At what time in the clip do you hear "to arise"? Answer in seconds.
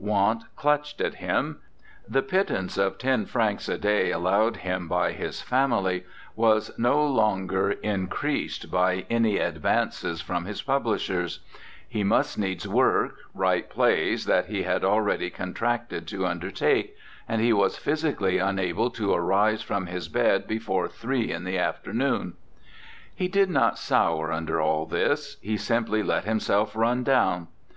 18.92-19.62